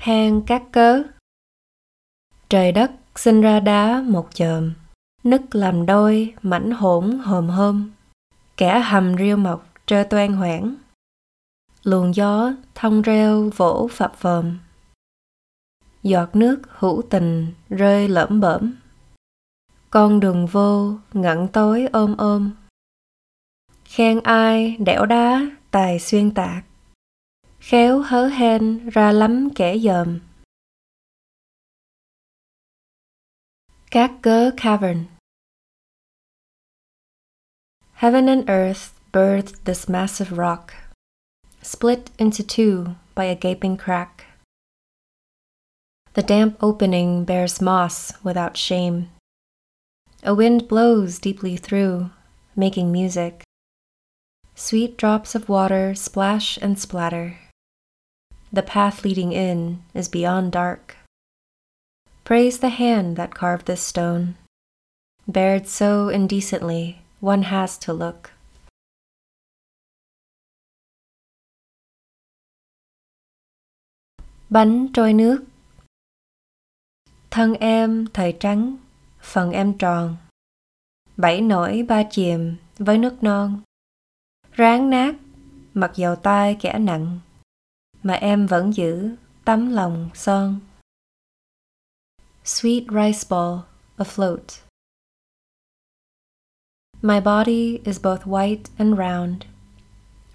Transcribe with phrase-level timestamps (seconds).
[0.00, 1.02] hang các cớ.
[2.48, 4.72] Trời đất sinh ra đá một chòm,
[5.24, 7.90] nứt làm đôi mảnh hỗn hòm hôm.
[8.56, 10.74] Kẻ hầm riêu mọc trơ toan hoảng.
[11.82, 14.58] Luồng gió thông reo vỗ phập phồng.
[16.02, 18.74] Giọt nước hữu tình rơi lởm bởm
[19.90, 22.50] con đường vô ngẩn tối ôm ôm.
[23.84, 26.64] Khen ai đẽo đá tài xuyên tạc.
[27.70, 30.18] Khéo hớ hên ra lắm kẻ dòm
[33.90, 35.04] cắc cớ cavern
[37.92, 40.72] Heaven and earth birthed this massive rock,
[41.62, 44.24] split into two by a gaping crack.
[46.14, 49.02] The damp opening bears moss without shame.
[50.22, 52.10] A wind blows deeply through,
[52.56, 53.44] making music.
[54.56, 57.49] Sweet drops of water splash and splatter.
[58.52, 60.96] The path leading in is beyond dark.
[62.24, 64.34] Praise the hand that carved this stone,
[65.26, 68.32] bared so indecently one has to look.
[74.48, 75.44] Bánh trôi nước.
[77.30, 78.76] Thân em thời trắng,
[79.20, 80.16] phần em tròn.
[81.16, 83.60] Bảy nổi ba chìm với nước non.
[84.52, 85.14] Ráng nát,
[85.74, 87.20] mặc dầu tai kẻ nặng
[88.02, 90.60] Mà em vẫn giữ tấm lòng son
[92.44, 93.58] Sweet rice ball
[93.96, 94.62] afloat
[97.02, 99.46] My body is both white and round,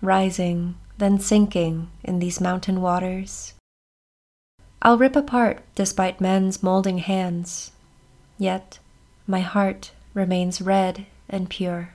[0.02, 3.54] rising, then sinking in these mountain waters.
[4.82, 7.72] I'll rip apart despite men's molding hands,
[8.40, 8.80] yet
[9.28, 11.95] my heart remains red and pure.